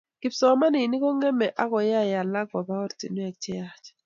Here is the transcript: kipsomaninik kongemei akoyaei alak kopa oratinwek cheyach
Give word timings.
kipsomaninik 0.21 1.01
kongemei 1.03 1.57
akoyaei 1.63 2.13
alak 2.21 2.47
kopa 2.51 2.73
oratinwek 2.83 3.35
cheyach 3.43 3.85